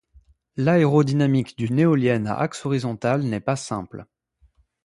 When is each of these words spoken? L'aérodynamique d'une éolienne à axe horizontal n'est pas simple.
L'aérodynamique 0.57 1.55
d'une 1.59 1.77
éolienne 1.77 2.25
à 2.25 2.35
axe 2.39 2.65
horizontal 2.65 3.21
n'est 3.21 3.39
pas 3.39 3.55
simple. 3.55 4.05